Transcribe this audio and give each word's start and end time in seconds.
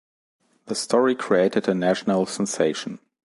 The 0.65 0.73
story 0.73 1.13
created 1.13 1.67
a 1.67 1.75
national 1.75 2.25
sensation. 2.25 2.97